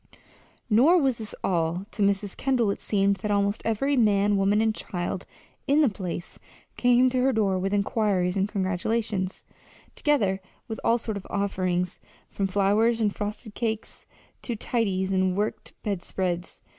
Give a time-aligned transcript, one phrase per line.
[0.67, 1.85] Nor was this all.
[1.91, 2.35] To Mrs.
[2.35, 5.27] Kendall it seemed that almost every man, woman, and child
[5.67, 6.39] in the place
[6.75, 9.45] came to her door with inquiries and congratulations,
[9.95, 11.99] together with all sorts of offerings,
[12.31, 14.07] from flowers and frosted cakes
[14.41, 16.61] to tidies and worked bedspreads.